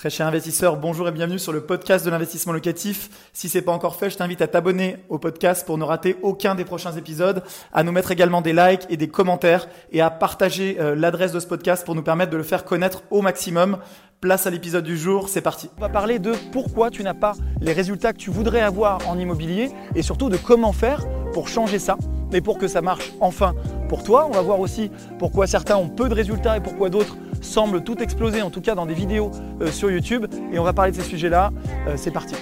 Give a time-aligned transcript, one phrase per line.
[0.00, 3.10] Très cher investisseur, bonjour et bienvenue sur le podcast de l'investissement locatif.
[3.34, 6.54] Si c'est pas encore fait, je t'invite à t'abonner au podcast pour ne rater aucun
[6.54, 7.42] des prochains épisodes,
[7.74, 11.38] à nous mettre également des likes et des commentaires et à partager euh, l'adresse de
[11.38, 13.76] ce podcast pour nous permettre de le faire connaître au maximum.
[14.20, 15.70] Place à l'épisode du jour, c'est parti.
[15.78, 17.32] On va parler de pourquoi tu n'as pas
[17.62, 21.78] les résultats que tu voudrais avoir en immobilier et surtout de comment faire pour changer
[21.78, 21.96] ça
[22.30, 23.54] mais pour que ça marche enfin
[23.88, 24.26] pour toi.
[24.28, 27.96] On va voir aussi pourquoi certains ont peu de résultats et pourquoi d'autres semblent tout
[28.02, 29.30] exploser, en tout cas dans des vidéos
[29.62, 30.26] euh, sur YouTube.
[30.52, 31.50] Et on va parler de ces sujets-là.
[31.88, 32.34] Euh, c'est parti.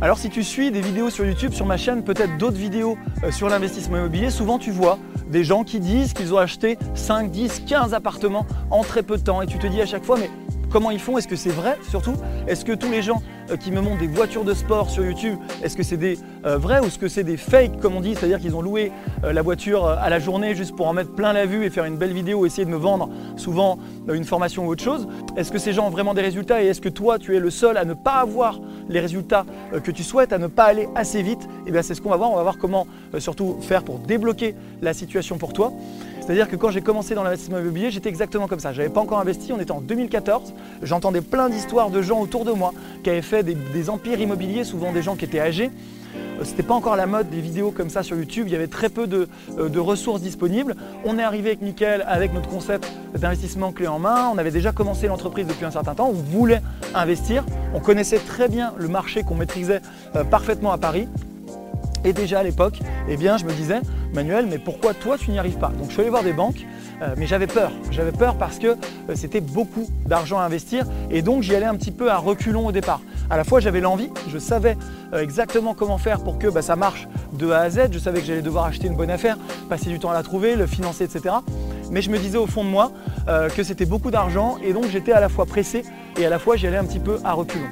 [0.00, 3.30] Alors si tu suis des vidéos sur YouTube, sur ma chaîne, peut-être d'autres vidéos euh,
[3.30, 4.98] sur l'investissement immobilier, souvent tu vois
[5.30, 9.22] des gens qui disent qu'ils ont acheté 5, 10, 15 appartements en très peu de
[9.22, 9.42] temps.
[9.42, 10.30] Et tu te dis à chaque fois, mais
[10.70, 11.18] comment ils font?
[11.18, 12.14] Est-ce que c'est vrai surtout?
[12.46, 15.38] Est-ce que tous les gens euh, qui me montrent des voitures de sport sur YouTube,
[15.62, 18.14] est-ce que c'est des euh, vrais ou est-ce que c'est des fakes comme on dit?
[18.14, 18.92] C'est-à-dire qu'ils ont loué
[19.24, 21.84] euh, la voiture à la journée juste pour en mettre plein la vue et faire
[21.84, 23.78] une belle vidéo, essayer de me vendre souvent
[24.12, 25.06] une formation ou autre chose.
[25.36, 27.50] Est-ce que ces gens ont vraiment des résultats et est-ce que toi tu es le
[27.50, 29.44] seul à ne pas avoir les résultats
[29.82, 31.42] que tu souhaites, à ne pas aller assez vite?
[31.42, 32.86] Et eh bien c'est ce qu'on va voir, on va voir comment
[33.18, 35.72] surtout faire pour débloquer la situation pour toi.
[36.26, 38.72] C'est-à-dire que quand j'ai commencé dans l'investissement immobilier, j'étais exactement comme ça.
[38.72, 40.54] Je n'avais pas encore investi, on était en 2014.
[40.82, 42.72] J'entendais plein d'histoires de gens autour de moi
[43.04, 45.70] qui avaient fait des, empires immobiliers, souvent des gens qui étaient âgés.
[46.16, 48.56] Euh, Ce n'était pas encore la mode des vidéos comme ça sur YouTube, il y
[48.56, 50.74] avait très peu de, euh, de ressources disponibles.
[51.04, 54.28] On est arrivé avec Mickaël avec notre concept d'investissement clé en main.
[54.34, 56.60] On avait déjà commencé l'entreprise depuis un certain temps, on voulait
[56.92, 57.44] investir.
[57.72, 59.80] On connaissait très bien le marché qu'on maîtrisait
[60.16, 61.06] euh, parfaitement à Paris.
[62.04, 63.80] Et déjà à l'époque, eh bien, je me disais,
[64.14, 66.66] Manuel, mais pourquoi toi tu n'y arrives pas Donc je suis allé voir des banques,
[67.02, 67.70] euh, mais j'avais peur.
[67.90, 68.76] J'avais peur parce que euh,
[69.14, 72.72] c'était beaucoup d'argent à investir et donc j'y allais un petit peu à reculons au
[72.72, 73.00] départ.
[73.28, 74.76] À la fois j'avais l'envie, je savais
[75.12, 78.20] euh, exactement comment faire pour que bah, ça marche de A à Z, je savais
[78.20, 79.36] que j'allais devoir acheter une bonne affaire,
[79.68, 81.34] passer du temps à la trouver, le financer, etc.
[81.90, 82.90] Mais je me disais au fond de moi
[83.54, 85.84] que c'était beaucoup d'argent et donc j'étais à la fois pressé
[86.18, 87.68] et à la fois j'y allais un petit peu à reculons.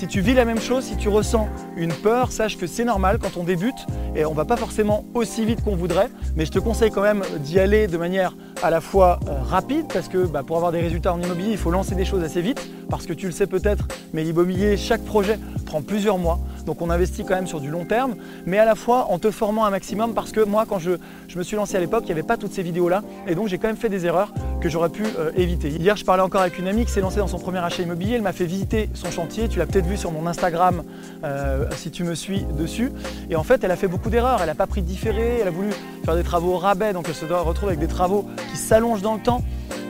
[0.00, 3.18] Si tu vis la même chose, si tu ressens une peur, sache que c'est normal
[3.20, 3.84] quand on débute
[4.16, 7.22] et on va pas forcément aussi vite qu'on voudrait, mais je te conseille quand même
[7.40, 10.80] d'y aller de manière à la fois euh, rapide parce que bah, pour avoir des
[10.80, 13.46] résultats en immobilier, il faut lancer des choses assez vite parce que tu le sais
[13.46, 16.40] peut-être, mais l'immobilier, chaque projet prend plusieurs mois.
[16.64, 18.16] Donc on investit quand même sur du long terme,
[18.46, 20.92] mais à la fois en te formant un maximum parce que moi, quand je,
[21.36, 23.58] me suis lancé à l'époque, il n'y avait pas toutes ces vidéos-là et donc j'ai
[23.58, 25.70] quand même fait des erreurs que j'aurais pu euh, éviter.
[25.70, 28.16] Hier, je parlais encore avec une amie qui s'est lancée dans son premier achat immobilier.
[28.16, 29.48] Elle m'a fait visiter son chantier.
[29.48, 30.82] Tu l'as peut-être vu sur mon Instagram
[31.24, 32.92] euh, si tu me suis dessus.
[33.30, 34.40] Et en fait, elle a fait beaucoup d'erreurs.
[34.40, 35.38] Elle n'a pas pris de différé.
[35.40, 35.70] Elle a voulu
[36.04, 39.14] faire des travaux au rabais, donc elle se retrouve avec des travaux qui s'allongent dans
[39.14, 39.42] le temps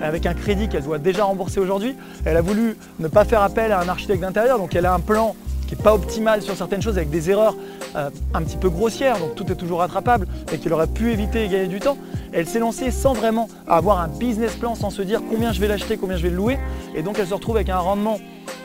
[0.03, 1.97] avec un crédit qu'elle doit déjà rembourser aujourd'hui.
[2.25, 5.01] Elle a voulu ne pas faire appel à un architecte d'intérieur, donc elle a un
[5.01, 5.35] plan
[5.71, 7.55] qui n'est pas optimal sur certaines choses avec des erreurs
[7.95, 11.45] euh, un petit peu grossières, donc tout est toujours rattrapable, et qu'elle aurait pu éviter
[11.45, 11.97] et gagner du temps.
[12.33, 15.69] Elle s'est lancée sans vraiment avoir un business plan, sans se dire combien je vais
[15.69, 16.59] l'acheter, combien je vais le louer,
[16.97, 18.19] et donc elle se retrouve avec un rendement.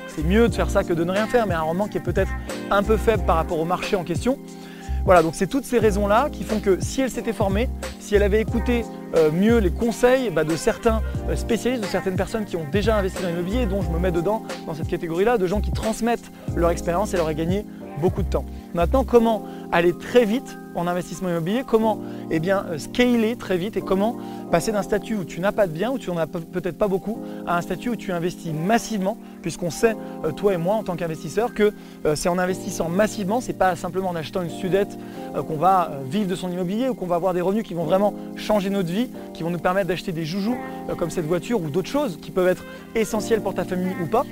[0.07, 2.01] C'est mieux de faire ça que de ne rien faire, mais un rendement qui est
[2.01, 2.31] peut-être
[2.71, 4.39] un peu faible par rapport au marché en question.
[5.05, 7.69] Voilà, donc c'est toutes ces raisons-là qui font que si elle s'était formée,
[8.05, 8.85] si elle avait écouté
[9.15, 12.97] euh, mieux les conseils bah, de certains euh, spécialistes, de certaines personnes qui ont déjà
[12.97, 16.31] investi dans l'immobilier, dont je me mets dedans, dans cette catégorie-là, de gens qui transmettent
[16.55, 17.65] leur expérience, elle aurait gagné
[17.99, 18.45] beaucoup de temps.
[18.75, 21.99] Maintenant, comment aller très vite en investissement immobilier, comment
[22.29, 24.17] eh bien, euh, scaler très vite et comment
[24.51, 26.87] passer d'un statut où tu n'as pas de biens, où tu n'en as peut-être pas
[26.87, 29.95] beaucoup, à un statut où tu investis massivement, puisqu'on sait,
[30.25, 31.71] euh, toi et moi en tant qu'investisseurs, que
[32.05, 34.97] euh, c'est en investissant massivement, c'est pas simplement en achetant une sudette
[35.47, 38.13] qu'on va vivre de son immobilier ou qu'on va avoir des revenus qui vont vraiment
[38.35, 40.55] changer notre vie, qui vont nous permettre d'acheter des joujoux
[40.97, 42.63] comme cette voiture ou d'autres choses qui peuvent être
[42.95, 44.23] essentielles pour ta famille ou pas.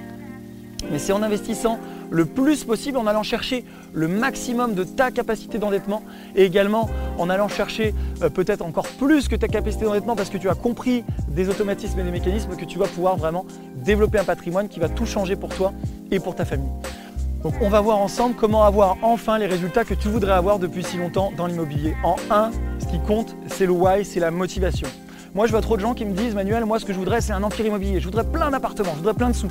[0.91, 1.79] Mais c'est en investissant
[2.13, 6.03] le plus possible en allant chercher le maximum de ta capacité d'endettement
[6.35, 6.87] et également
[7.17, 10.53] en allant chercher euh, peut-être encore plus que ta capacité d'endettement parce que tu as
[10.53, 13.45] compris des automatismes et des mécanismes que tu vas pouvoir vraiment
[13.77, 15.73] développer un patrimoine qui va tout changer pour toi
[16.11, 16.69] et pour ta famille.
[17.41, 20.83] Donc on va voir ensemble comment avoir enfin les résultats que tu voudrais avoir depuis
[20.83, 21.95] si longtemps dans l'immobilier.
[22.03, 24.87] En un, ce qui compte, c'est le why, c'est la motivation.
[25.33, 27.19] Moi, je vois trop de gens qui me disent, Manuel, moi, ce que je voudrais,
[27.19, 27.99] c'est un empire immobilier.
[27.99, 29.49] Je voudrais plein d'appartements, je voudrais plein de sous.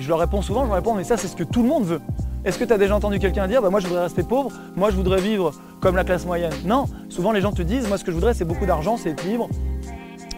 [0.00, 1.84] Je leur réponds souvent, je leur réponds, mais ça, c'est ce que tout le monde
[1.84, 2.00] veut.
[2.44, 4.90] Est-ce que tu as déjà entendu quelqu'un dire, bah, moi, je voudrais rester pauvre, moi,
[4.90, 6.52] je voudrais vivre comme la classe moyenne?
[6.64, 9.10] Non, souvent, les gens te disent, moi, ce que je voudrais, c'est beaucoup d'argent, c'est
[9.10, 9.48] être libre,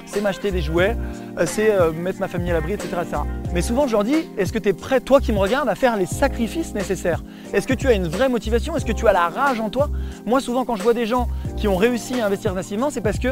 [0.04, 0.96] c'est m'acheter des jouets,
[1.38, 3.22] euh, c'est euh, mettre ma famille à l'abri, etc., etc.
[3.54, 5.76] Mais souvent, je leur dis, est-ce que tu es prêt, toi qui me regardes, à
[5.76, 7.22] faire les sacrifices nécessaires?
[7.52, 8.76] Est-ce que tu as une vraie motivation?
[8.76, 9.88] Est-ce que tu as la rage en toi?
[10.26, 13.18] Moi, souvent, quand je vois des gens qui ont réussi à investir massivement, c'est parce
[13.18, 13.28] que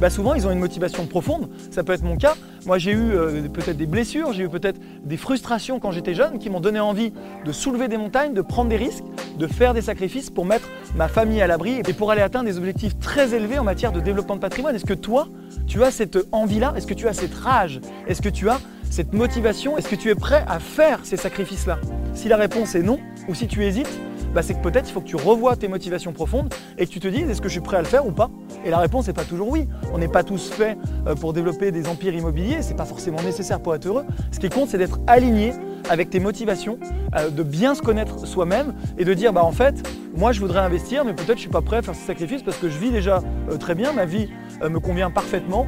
[0.00, 1.48] bah, souvent ils ont une motivation profonde.
[1.70, 2.34] Ça peut être mon cas.
[2.66, 6.38] Moi j'ai eu euh, peut-être des blessures, j'ai eu peut-être des frustrations quand j'étais jeune
[6.38, 7.12] qui m'ont donné envie
[7.44, 9.04] de soulever des montagnes, de prendre des risques,
[9.38, 12.58] de faire des sacrifices pour mettre ma famille à l'abri et pour aller atteindre des
[12.58, 14.74] objectifs très élevés en matière de développement de patrimoine.
[14.74, 15.28] Est-ce que toi,
[15.66, 16.74] tu as cette envie-là?
[16.76, 17.80] Est-ce que tu as cette rage?
[18.06, 18.60] Est-ce que tu as
[18.90, 19.76] cette motivation?
[19.78, 21.78] Est-ce que tu es prêt à faire ces sacrifices-là?
[22.14, 22.98] Si la réponse est non,
[23.28, 24.00] ou si tu hésites,
[24.36, 27.00] bah, c'est que peut-être il faut que tu revoies tes motivations profondes et que tu
[27.00, 28.28] te dises est-ce que je suis prêt à le faire ou pas?
[28.66, 29.66] Et la réponse n'est pas toujours oui.
[29.94, 33.60] On n'est pas tous faits euh, pour développer des empires immobiliers, c'est pas forcément nécessaire
[33.60, 34.04] pour être heureux.
[34.32, 35.54] Ce qui compte, c'est d'être aligné
[35.88, 36.78] avec tes motivations,
[37.16, 40.60] euh, de bien se connaître soi-même et de dire bah en fait, moi je voudrais
[40.60, 42.90] investir, mais peut-être je suis pas prêt à faire ce sacrifice parce que je vis
[42.90, 44.28] déjà euh, très bien, ma vie
[44.62, 45.66] me convient parfaitement.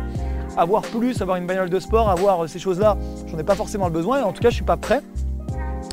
[0.59, 2.99] Avoir plus, avoir une bagnole de sport, avoir ces choses-là,
[3.29, 5.01] j'en ai pas forcément le besoin et en tout cas je suis pas prêt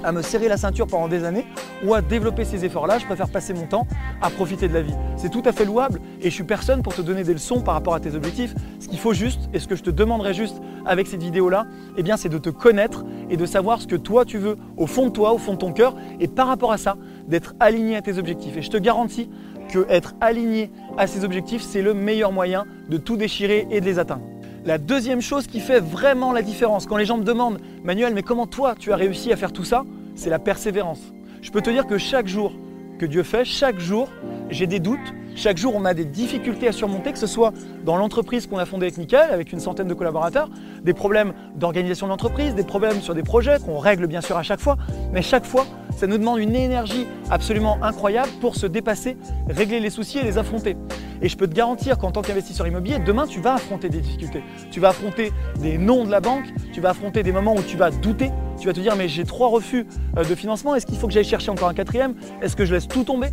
[0.06, 1.46] à me serrer la ceinture pendant des années
[1.84, 3.00] ou à développer ces efforts-là.
[3.00, 3.88] Je préfère passer mon temps
[4.22, 4.94] à profiter de la vie.
[5.18, 7.74] C'est tout à fait louable et je suis personne pour te donner des leçons par
[7.74, 8.54] rapport à tes objectifs.
[8.80, 11.66] Ce qu'il faut juste et ce que je te demanderai juste avec cette vidéo-là,
[11.98, 15.08] eh c'est de te connaître et de savoir ce que toi tu veux au fond
[15.08, 16.98] de toi, au fond de ton cœur et par rapport à ça,
[17.28, 18.56] d'être aligné à tes objectifs.
[18.58, 19.30] Et je te garantis
[19.70, 23.86] que être aligné à ces objectifs, c'est le meilleur moyen de tout déchirer et de
[23.86, 24.24] les atteindre.
[24.66, 28.24] La deuxième chose qui fait vraiment la différence, quand les gens me demandent, Manuel, mais
[28.24, 29.84] comment toi tu as réussi à faire tout ça?
[30.16, 31.02] C'est la persévérance.
[31.42, 32.54] Je peux te dire que chaque jour
[32.98, 34.10] que Dieu fait, chaque jour,
[34.50, 37.52] j'ai des doutes, chaque jour, on a des difficultés à surmonter, que ce soit
[37.84, 40.50] dans l'entreprise qu'on a fondée avec Nickel, avec une centaine de collaborateurs,
[40.82, 44.44] des problèmes d'organisation de l'entreprise, des problèmes sur des projets qu'on règle bien sûr à
[44.44, 44.78] chaque fois,
[45.12, 45.66] mais chaque fois,
[45.98, 49.18] ça nous demande une énergie absolument incroyable pour se dépasser,
[49.50, 50.78] régler les soucis et les affronter.
[51.22, 54.44] Et je peux te garantir qu'en tant qu'investisseur immobilier, demain, tu vas affronter des difficultés.
[54.72, 57.76] Tu vas affronter des noms de la banque, tu vas affronter des moments où tu
[57.76, 58.32] vas douter,
[58.66, 59.86] tu vas te dire mais j'ai trois refus
[60.18, 62.16] euh, de financement, est-ce qu'il faut que j'aille chercher encore un quatrième?
[62.42, 63.28] Est-ce que je laisse tout tomber?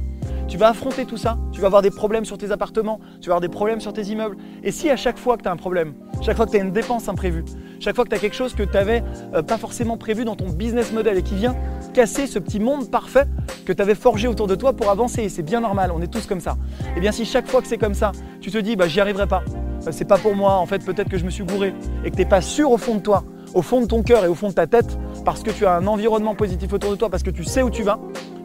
[0.46, 3.37] Tu vas affronter tout ça, tu vas avoir des problèmes sur tes appartements, tu vas
[3.37, 4.37] avoir des problèmes sur tes immeubles.
[4.62, 6.61] Et si à chaque fois que tu as un problème, chaque fois que tu as
[6.61, 7.46] une dépense imprévue,
[7.81, 9.02] chaque fois que tu as quelque chose que tu n'avais
[9.32, 11.56] euh, pas forcément prévu dans ton business model et qui vient
[11.94, 13.25] casser ce petit monde parfait
[13.64, 16.12] que tu avais forgé autour de toi pour avancer, et c'est bien normal, on est
[16.12, 16.58] tous comme ça.
[16.82, 18.12] Et eh bien si chaque fois que c'est comme ça,
[18.43, 19.43] tu te dis bah j'y arriverai pas,
[19.82, 21.73] bah, c'est pas pour moi, en fait peut-être que je me suis gouré
[22.05, 23.25] et que tu n'es pas sûr au fond de toi,
[23.55, 25.75] au fond de ton cœur et au fond de ta tête, parce que tu as
[25.75, 27.99] un environnement positif autour de toi, parce que tu sais où tu vas,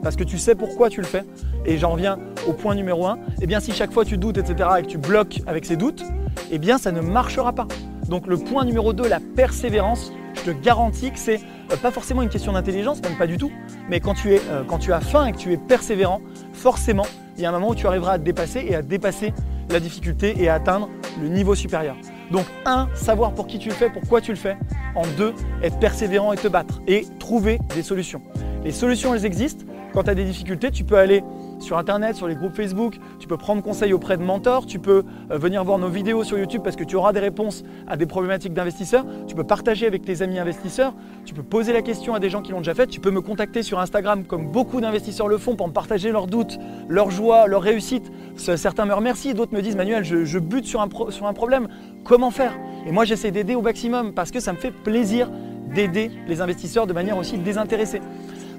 [0.04, 1.24] parce que tu sais pourquoi tu le fais,
[1.66, 4.70] et j'en reviens au point numéro 1, eh bien si chaque fois tu doutes, etc.,
[4.80, 6.04] et que tu bloques avec ces doutes,
[6.52, 7.68] eh bien ça ne marchera pas.
[8.08, 11.40] Donc le point numéro 2, la persévérance, je te garantis que c'est
[11.72, 13.52] euh, pas forcément une question d'intelligence, même pas du tout,
[13.90, 16.22] mais quand tu, euh, quand tu as faim et que tu es persévérant,
[16.54, 17.06] forcément,
[17.38, 19.34] il y a un moment où tu arriveras à dépasser et à dépasser
[19.70, 20.90] la difficulté et à atteindre
[21.22, 21.96] le niveau supérieur.
[22.32, 24.58] Donc, un, savoir pour qui tu le fais, pourquoi tu le fais.
[24.96, 25.34] En deux,
[25.64, 28.22] être persévérant et te battre et trouver des solutions.
[28.64, 29.66] Les solutions, elles existent.
[29.94, 31.24] Quand tu as des difficultés, tu peux aller
[31.60, 35.04] sur Internet, sur les groupes Facebook, tu peux prendre conseil auprès de mentors, tu peux
[35.32, 38.06] euh, venir voir nos vidéos sur YouTube parce que tu auras des réponses à des
[38.06, 40.94] problématiques d'investisseurs, tu peux partager avec tes amis investisseurs,
[41.26, 43.22] tu peux poser la question à des gens qui l'ont déjà fait, tu peux me
[43.22, 47.48] contacter sur Instagram comme beaucoup d'investisseurs le font pour me partager leurs doutes, leurs joies,
[47.48, 48.12] leurs réussites.
[48.36, 51.68] Certains me remercient, d'autres me disent Manuel, je, bute sur un, sur un problème,
[52.04, 52.58] comment faire?
[52.86, 55.30] Et moi j'essaie d'aider au maximum parce que ça me fait plaisir
[55.74, 58.02] d'aider les investisseurs de manière aussi désintéressée.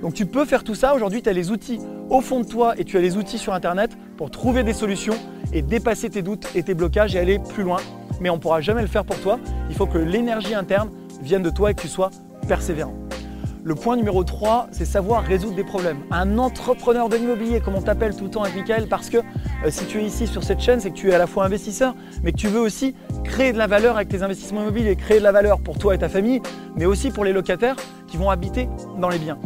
[0.03, 0.95] Donc tu peux faire tout ça.
[0.95, 1.81] Aujourd'hui, tu as les outils
[2.11, 5.17] au fond de toi et tu as les outils sur Internet pour trouver des solutions
[5.53, 7.81] et dépasser tes doutes et tes blocages et aller plus loin.
[8.21, 9.39] Mais on ne pourra jamais le faire pour toi.
[9.71, 10.91] Il faut que l'énergie interne
[11.23, 12.11] vienne de toi et que tu sois
[12.47, 12.95] persévérant.
[13.65, 15.99] Le point numéro 3, c'est savoir résoudre des problèmes.
[16.11, 19.71] Un entrepreneur de l'immobilier, comme on t'appelle tout le temps avec Michael, parce que euh,
[19.71, 21.95] si tu es ici sur cette chaîne, c'est que tu es à la fois investisseur,
[22.23, 25.25] mais que tu veux aussi créer de la valeur avec tes investissements immobiliers, créer de
[25.25, 26.41] la valeur pour toi et ta famille,
[26.77, 28.69] mais aussi pour les locataires qui vont habiter
[28.99, 29.39] dans les biens.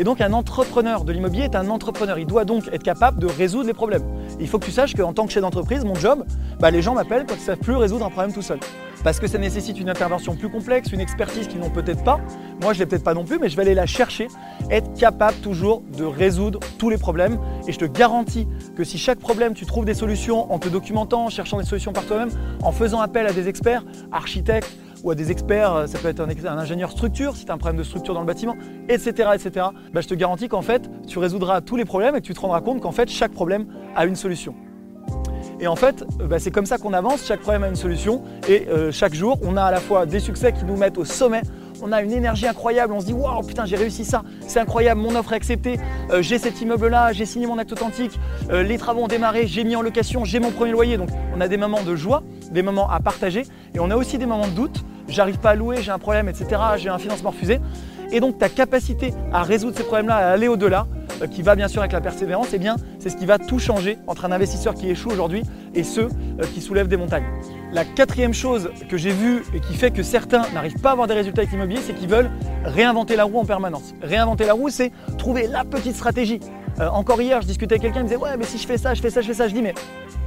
[0.00, 2.18] Et donc un entrepreneur de l'immobilier est un entrepreneur.
[2.18, 4.02] Il doit donc être capable de résoudre les problèmes.
[4.40, 6.24] il faut que tu saches qu'en tant que chef d'entreprise, mon job,
[6.58, 8.58] bah, les gens m'appellent quand ils ne savent plus résoudre un problème tout seul.
[9.04, 12.18] Parce que ça nécessite une intervention plus complexe, une expertise qu'ils n'ont peut-être pas.
[12.62, 14.28] Moi, je ne l'ai peut-être pas non plus, mais je vais aller la chercher,
[14.70, 17.38] être capable toujours de résoudre tous les problèmes.
[17.68, 21.26] Et je te garantis que si chaque problème, tu trouves des solutions en te documentant,
[21.26, 22.30] en cherchant des solutions par toi-même,
[22.62, 24.70] en faisant appel à des experts, architectes,
[25.02, 27.58] ou à des experts, euh, ça peut être un, ingénieur structure si tu as un
[27.58, 28.56] problème de structure dans le bâtiment,
[28.88, 29.30] etc.
[29.34, 29.66] etc.
[29.92, 32.40] Bah, je te garantis qu'en fait, tu résoudras tous les problèmes et que tu te
[32.40, 33.66] rendras compte qu'en fait, chaque problème
[33.96, 34.54] a une solution.
[35.58, 38.22] Et en fait, euh, bah, c'est comme ça qu'on avance, chaque problème a une solution
[38.48, 41.04] et euh, chaque jour, on a à la fois des succès qui nous mettent au
[41.04, 41.42] sommet
[41.82, 45.00] on a une énergie incroyable, on se dit waouh putain j'ai réussi ça, c'est incroyable,
[45.00, 45.80] mon offre est acceptée,
[46.20, 49.76] j'ai cet immeuble là, j'ai signé mon acte authentique, les travaux ont démarré, j'ai mis
[49.76, 50.98] en location, j'ai mon premier loyer.
[50.98, 54.18] Donc on a des moments de joie, des moments à partager et on a aussi
[54.18, 57.30] des moments de doute j'arrive pas à louer, j'ai un problème, etc., j'ai un financement
[57.30, 57.60] refusé.
[58.12, 60.86] Et donc ta capacité à résoudre ces problèmes-là, à aller au-delà,
[61.22, 63.58] euh, qui va bien sûr avec la persévérance, eh bien c'est ce qui va tout
[63.58, 65.42] changer entre un investisseur qui échoue aujourd'hui
[65.74, 66.08] et ceux
[66.40, 67.26] euh, qui soulèvent des montagnes.
[67.72, 71.06] La quatrième chose que j'ai vue et qui fait que certains n'arrivent pas à avoir
[71.06, 72.30] des résultats avec l'immobilier, c'est qu'ils veulent
[72.64, 73.94] réinventer la roue en permanence.
[74.02, 76.40] Réinventer la roue, c'est trouver la petite stratégie.
[76.80, 78.78] Euh, encore hier, je discutais avec quelqu'un, il me disait ouais mais si je fais
[78.78, 79.74] ça, je fais ça, je fais ça, je dis mais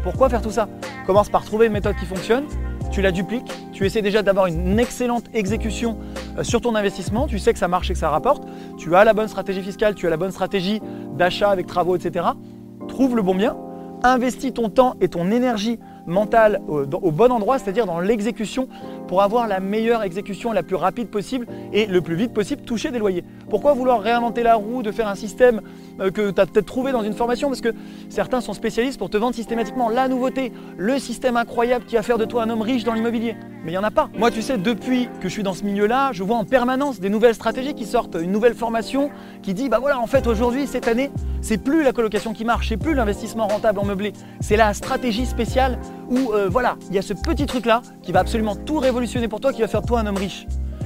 [0.04, 0.70] pourquoi faire tout ça?
[1.06, 2.46] Commence par trouver une méthode qui fonctionne,
[2.94, 5.98] tu la dupliques, tu essaies déjà d'avoir une excellente exécution
[6.38, 8.44] euh, sur ton investissement, tu sais que ça marche et que ça rapporte,
[8.78, 10.80] tu as la bonne stratégie fiscale, tu as la bonne stratégie
[11.18, 12.26] d'achat avec travaux, etc.
[12.88, 13.58] Trouve le bon bien,
[14.04, 18.68] investis ton temps et ton énergie mentale au, bon endroit, c'est-à-dire dans l'exécution,
[19.08, 22.92] pour avoir la meilleure exécution la plus rapide possible et le plus vite possible toucher
[22.92, 23.24] des loyers.
[23.50, 25.62] Pourquoi vouloir réinventer la roue, de faire un système
[26.00, 27.50] euh, que tu as peut-être trouvé dans une formation?
[27.50, 27.74] Parce que
[28.10, 32.18] certains sont spécialistes pour te vendre systématiquement la nouveauté, le système incroyable qui va faire
[32.18, 33.36] de toi un homme riche dans l'immobilier.
[33.64, 34.10] Mais il n'y en a pas.
[34.18, 37.10] Moi, tu sais, depuis que je suis dans ce milieu-là, je vois en permanence des
[37.10, 39.10] nouvelles stratégies qui sortent, une nouvelle formation
[39.42, 42.70] qui dit, bah voilà, en fait, aujourd'hui, cette année, c'est plus la colocation qui marche,
[42.70, 45.80] c'est plus l'investissement rentable en meublé, c'est la stratégie spéciale
[46.14, 49.40] où, euh, voilà, il y a ce petit truc-là qui va absolument tout révolutionner pour
[49.40, 50.46] toi, qui va faire de toi un homme riche.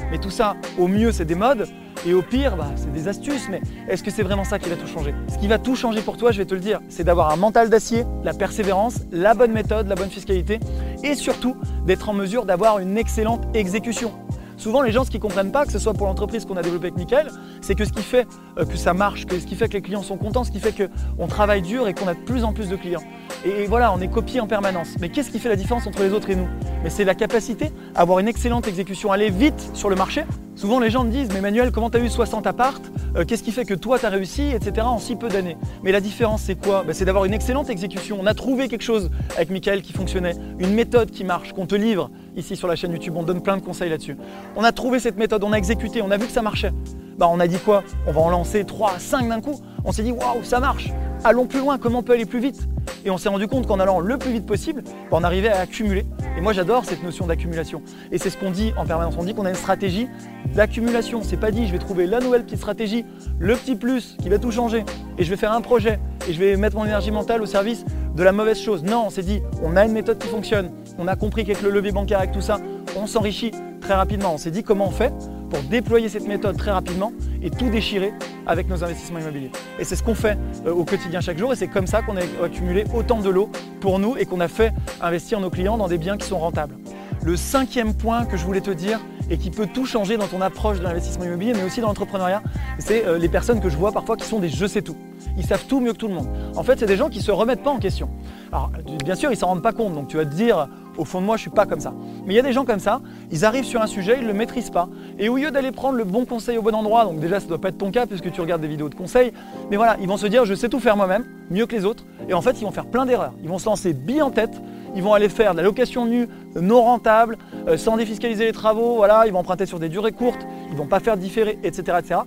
[0.10, 1.68] Mais tout ça, au mieux, c'est des modes,
[2.06, 3.48] et au pire, bah, c'est des astuces.
[3.50, 5.14] Mais est-ce que c'est vraiment ça qui va tout changer?
[5.28, 7.36] Ce qui va tout changer pour toi, je vais te le dire, c'est d'avoir un
[7.36, 10.60] mental d'acier, la persévérance, la bonne méthode, la bonne fiscalité,
[11.04, 14.14] et surtout d'être en mesure d'avoir une excellente exécution.
[14.56, 16.64] Souvent, les gens, ce qu'ils ne comprennent pas, que ce soit pour l'entreprise qu'on a
[16.64, 17.28] développée avec Nickel,
[17.62, 19.84] c'est que ce qui fait euh, que ça marche, que ce qui fait que les
[19.84, 22.54] clients sont contents, ce qui fait qu'on travaille dur et qu'on a de plus en
[22.54, 23.04] plus de clients.
[23.46, 24.96] Et voilà, on est copié en permanence.
[25.00, 26.48] Mais qu'est-ce qui fait la différence entre les autres et nous?
[26.84, 30.24] Mais c'est la capacité à avoir une excellente exécution, aller vite sur le marché.
[30.56, 32.92] Souvent, les gens me disent, mais Manuel, comment tu as eu 60 appartes?
[33.16, 34.88] Euh, Qu'est-ce qui fait que toi, tu as réussi, etc.
[34.88, 35.56] en si peu d'années?
[35.84, 36.84] Mais la différence, c'est quoi?
[36.84, 38.18] Ben, C'est d'avoir une excellente exécution.
[38.20, 41.76] On a trouvé quelque chose avec Michael qui fonctionnait, une méthode qui marche, qu'on te
[41.76, 43.14] livre ici sur la chaîne YouTube.
[43.18, 44.18] On donne plein de conseils là-dessus.
[44.56, 46.72] On a trouvé cette méthode, on a exécuté, on a vu que ça marchait.
[47.20, 47.84] Bah, on a dit quoi?
[48.08, 49.62] On va en lancer 3, 5 d'un coup.
[49.86, 50.90] On s'est dit, waouh, ça marche.
[51.24, 52.68] Allons plus loin, comment on peut aller plus vite?
[53.06, 55.60] Et on s'est rendu compte qu'en allant le plus vite possible, bah, on arrivait à
[55.60, 56.06] accumuler.
[56.38, 57.82] Et moi j'adore cette notion d'accumulation.
[58.12, 59.16] Et c'est ce qu'on dit en permanence.
[59.18, 60.08] On dit qu'on a une stratégie
[60.54, 61.22] d'accumulation.
[61.24, 63.06] C'est pas dit je vais trouver la nouvelle petite stratégie,
[63.40, 64.86] le petit plus qui va tout changer.
[65.18, 67.86] Et je vais faire un projet et je vais mettre mon énergie mentale au service
[68.16, 68.84] de la mauvaise chose.
[68.84, 70.72] Non, on s'est dit on a une méthode qui fonctionne.
[70.98, 72.60] On a compris qu'avec le levier bancaire, avec tout ça,
[72.96, 73.52] on s'enrichit
[73.82, 74.34] très rapidement.
[74.34, 75.14] On s'est dit comment on fait
[75.50, 78.14] pour déployer cette méthode très rapidement et tout déchirer
[78.48, 79.52] avec nos investissements immobiliers.
[79.80, 82.18] Et c'est ce qu'on fait euh, au quotidien chaque jour et c'est comme ça qu'on
[82.18, 83.52] a accumulé autant de lots
[83.82, 86.76] pour nous et qu'on a fait investir nos clients dans des biens qui sont rentables.
[87.24, 89.00] Le cinquième point que je voulais te dire
[89.30, 92.42] et qui peut tout changer dans ton approche de l'investissement immobilier mais aussi dans l'entrepreneuriat,
[92.80, 94.96] c'est euh, les personnes que je vois parfois qui sont des je sais tout
[95.38, 96.28] ils savent tout mieux que tout le monde.
[96.56, 98.10] En fait, c'est des gens qui ne se remettent pas en question.
[98.52, 98.72] Alors,
[99.06, 101.22] bien sûr, ils ne s'en rendent pas compte, donc tu vas te dire, au fond
[101.22, 101.94] de moi, je ne suis pas comme ça.
[102.26, 103.02] Mais il y a des gens comme ça,
[103.32, 104.90] ils arrivent sur un sujet, ils ne le maîtrisent pas.
[105.20, 107.50] Et au lieu d'aller prendre le bon conseil au bon endroit, donc déjà, ça ne
[107.50, 109.32] doit pas être ton cas puisque tu regardes des vidéos de conseils,
[109.70, 112.04] mais voilà, ils vont se dire, je sais tout faire moi-même, mieux que les autres.
[112.30, 113.34] Et en fait, ils vont faire plein d'erreurs.
[113.44, 114.62] Ils vont se lancer billes en tête,
[114.96, 116.28] ils vont aller faire de la location nue
[116.60, 117.38] non rentable,
[117.68, 120.88] euh, sans défiscaliser les travaux, voilà, ils vont emprunter sur des durées courtes, ils vont
[120.88, 122.22] pas faire différer, etc., etc.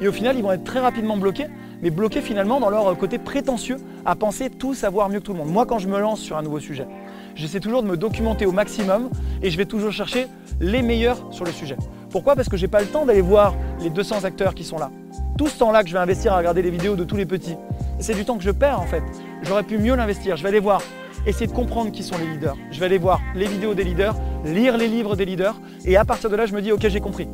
[0.00, 1.46] Et au final, ils vont être très rapidement bloqués
[1.82, 3.76] mais bloqués finalement dans leur côté prétentieux
[4.06, 5.50] à penser tout savoir mieux que tout le monde.
[5.50, 6.86] Moi, quand je me lance sur un nouveau sujet,
[7.34, 9.10] j'essaie toujours de me documenter au maximum
[9.42, 10.26] et je vais toujours chercher
[10.60, 11.76] les meilleurs sur le sujet.
[12.10, 12.36] Pourquoi?
[12.36, 14.90] Parce que je n'ai pas le temps d'aller voir les 200 acteurs qui sont là.
[15.38, 17.56] Tout ce temps-là que je vais investir à regarder les vidéos de tous les petits,
[17.98, 19.02] c'est du temps que je perds en fait.
[19.42, 20.36] J'aurais pu mieux l'investir.
[20.36, 20.82] Je vais aller voir,
[21.26, 22.56] essayer de comprendre qui sont les leaders.
[22.70, 26.04] Je vais aller voir les vidéos des leaders, lire les livres des leaders et à
[26.04, 27.28] partir de là, je me dis ok, j'ai compris.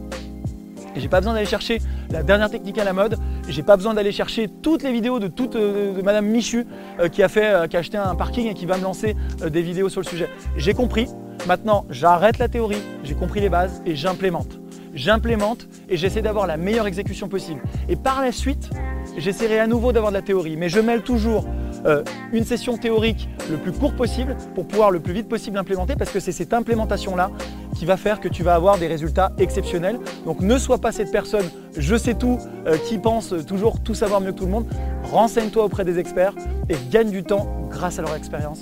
[0.96, 3.18] J'ai pas besoin d'aller chercher la dernière technique à la mode.
[3.48, 6.66] J'ai pas besoin d'aller chercher toutes les vidéos de, toute, euh, Madame Michu
[7.00, 9.16] euh, qui, a fait, euh, qui a acheté un parking et qui va me lancer
[9.42, 10.28] des vidéos sur le sujet.
[10.56, 11.08] J'ai compris.
[11.46, 14.58] Maintenant, j'arrête la théorie, j'ai compris les bases et j'implémente.
[14.92, 17.62] J'implémente et j'essaie d'avoir la meilleure exécution possible.
[17.88, 18.70] Et par la suite,
[19.16, 21.46] j'essaierai à nouveau d'avoir de la théorie, mais je mêle toujours
[21.86, 25.94] euh, une session théorique le plus court possible pour pouvoir le plus vite possible implémenter
[25.96, 27.30] parce que c'est cette implémentation-là
[27.76, 29.98] qui va faire que tu vas avoir des résultats exceptionnels.
[30.24, 34.20] Donc ne sois pas cette personne je sais tout euh, qui pense toujours tout savoir
[34.20, 34.66] mieux que tout le monde.
[35.04, 36.34] Renseigne-toi auprès des experts
[36.68, 38.60] et gagne du temps grâce à leur expérience.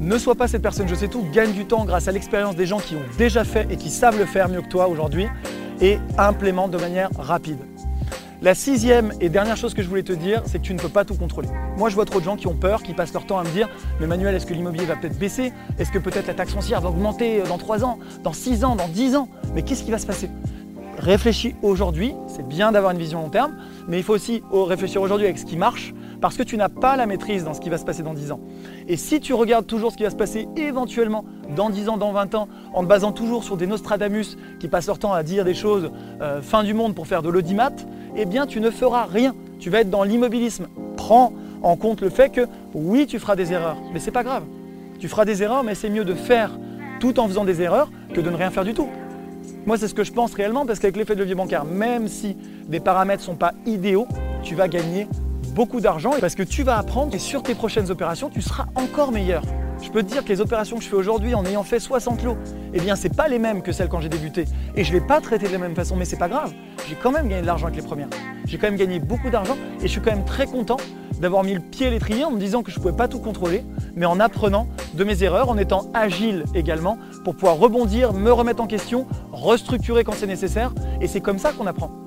[0.00, 2.66] Ne sois pas cette personne je sais tout, gagne du temps grâce à l'expérience des
[2.66, 5.26] gens qui ont déjà fait et qui savent le faire mieux que toi aujourd'hui
[5.80, 7.58] et implémente de manière rapide.
[8.42, 10.88] La sixième et dernière chose que je voulais te dire, c'est que tu ne peux
[10.88, 11.50] pas tout contrôler.
[11.76, 13.50] Moi, je vois trop de gens qui ont peur, qui passent leur temps à me
[13.50, 13.68] dire
[14.00, 15.52] Mais Manuel, est-ce que l'immobilier va peut-être baisser?
[15.78, 18.88] Est-ce que peut-être la taxe foncière va augmenter dans 3 ans, dans 6 ans, dans
[18.88, 19.28] 10 ans?
[19.54, 20.30] Mais qu'est-ce qui va se passer?
[20.96, 23.56] Réfléchis aujourd'hui, c'est bien d'avoir une vision long terme,
[23.88, 26.96] mais il faut aussi réfléchir aujourd'hui avec ce qui marche, parce que tu n'as pas
[26.96, 28.40] la maîtrise dans ce qui va se passer dans 10 ans.
[28.88, 31.24] Et si tu regardes toujours ce qui va se passer éventuellement
[31.56, 34.86] dans 10 ans, dans 20 ans, en te basant toujours sur des Nostradamus qui passent
[34.86, 37.72] leur temps à dire des choses euh, fin du monde pour faire de l'audimat,
[38.16, 39.34] eh bien tu ne feras rien.
[39.58, 40.68] Tu vas être dans l'immobilisme.
[40.96, 44.44] Prends en compte le fait que oui, tu feras des erreurs, mais c'est pas grave.
[44.98, 46.50] Tu feras des erreurs, mais c'est mieux de faire
[47.00, 48.88] tout en faisant des erreurs que de ne rien faire du tout.
[49.66, 52.36] Moi, c'est ce que je pense réellement parce qu'avec l'effet de levier bancaire, même si
[52.68, 54.06] des paramètres ne sont pas idéaux,
[54.42, 55.06] tu vas gagner
[55.60, 59.12] beaucoup d'argent parce que tu vas apprendre et sur tes prochaines opérations, tu seras encore
[59.12, 59.42] meilleur.
[59.82, 62.22] Je peux te dire que les opérations que je fais aujourd'hui en ayant fait 60
[62.22, 62.38] lots
[62.72, 64.46] eh bien, c'est pas les mêmes que celles quand j'ai débuté.
[64.74, 66.54] Et je vais pas traiter de la même façon, mais c'est pas grave.
[66.88, 68.08] J'ai quand même gagné de l'argent avec les premières.
[68.46, 70.78] J'ai quand même gagné beaucoup d'argent et je suis quand même très content
[71.20, 73.18] d'avoir mis le pied à l'étrier en me disant que je ne pouvais pas tout
[73.18, 73.62] contrôler,
[73.94, 78.62] mais en apprenant de mes erreurs, en étant agile également pour pouvoir rebondir, me remettre
[78.62, 80.72] en question, restructurer quand c'est nécessaire.
[81.02, 81.99] Et c'est comme ça qu'on apprend.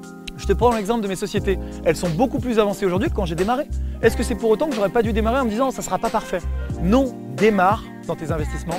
[0.44, 1.58] Je te prends l'exemple de mes sociétés.
[1.86, 3.66] Elles sont beaucoup plus avancées aujourd'hui que quand j'ai démarré.
[4.02, 5.86] Est-ce que c'est pour autant que j'aurais pas dû démarrer en me disant ça ne
[5.86, 6.42] sera pas parfait?
[6.82, 8.78] Non, démarre dans tes investissements,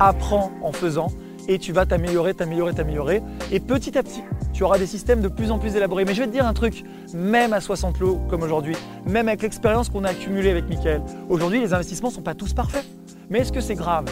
[0.00, 1.08] apprends en faisant
[1.48, 3.22] et tu vas t'améliorer, t'améliorer, t'améliorer.
[3.50, 4.22] Et petit à petit,
[4.54, 6.06] tu auras des systèmes de plus en plus élaborés.
[6.06, 9.42] Mais je vais te dire un truc, même à 60 lots comme aujourd'hui, même avec
[9.42, 12.86] l'expérience qu'on a accumulée avec Mickaël, aujourd'hui les investissements ne sont pas tous parfaits.
[13.28, 14.06] Mais est-ce que c'est grave?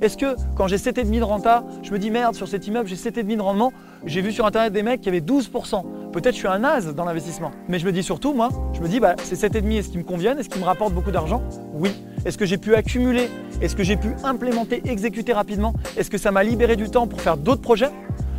[0.00, 2.96] Est-ce que quand j'ai 7,5 de renta, je me dis merde, sur cet immeuble, j'ai
[2.96, 3.72] 7,5 de rendement,
[4.04, 5.84] j'ai vu sur internet des mecs qui avaient 12%.
[6.12, 7.52] Peut-être je suis un naze dans l'investissement.
[7.68, 10.04] Mais je me dis surtout, moi, je me dis, bah, ces 7,5, est-ce qu'ils me
[10.04, 11.42] conviennent Est-ce qu'ils me rapportent beaucoup d'argent?
[11.72, 11.90] Oui.
[12.26, 13.30] Est-ce que j'ai pu accumuler?
[13.62, 15.72] Est-ce que j'ai pu implémenter, exécuter rapidement?
[15.96, 17.90] Est-ce que ça m'a libéré du temps pour faire d'autres projets?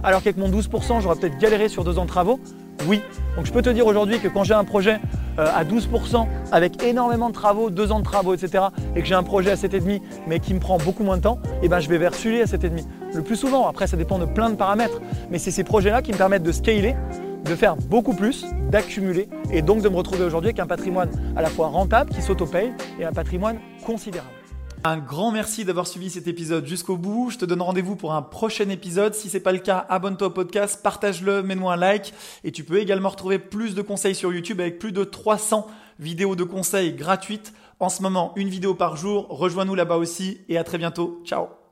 [0.03, 2.39] Alors qu'avec mon 12%, j'aurais peut-être galéré sur deux ans de travaux?
[2.87, 3.01] Oui.
[3.35, 4.99] Donc je peux te dire aujourd'hui que quand j'ai un projet
[5.39, 8.65] euh, à 12% avec énormément de travaux, deux ans de travaux, etc.,
[8.95, 11.39] et que j'ai un projet à 7,5 mais qui me prend beaucoup moins de temps,
[11.43, 12.83] et eh ben je vais vers celui à 7,5.
[13.15, 15.01] Le plus souvent, après ça dépend de plein de paramètres,
[15.31, 16.95] mais c'est ces projets-là qui me permettent de scaler,
[17.43, 21.41] de faire beaucoup plus, d'accumuler, et donc de me retrouver aujourd'hui avec un patrimoine à
[21.41, 24.29] la fois rentable, qui s'auto-paye, et un patrimoine considérable.
[24.85, 27.29] Un grand merci d'avoir suivi cet épisode jusqu'au bout.
[27.29, 29.13] Je te donne rendez-vous pour un prochain épisode.
[29.13, 32.13] Si c'est pas le cas, abonne-toi au podcast, partage-le, mets-moi un like.
[32.43, 35.67] Et tu peux également retrouver plus de conseils sur YouTube avec plus de 300
[35.99, 37.53] vidéos de conseils gratuites.
[37.79, 39.27] En ce moment, une vidéo par jour.
[39.29, 41.21] Rejoins-nous là-bas aussi et à très bientôt.
[41.23, 41.62] Ciao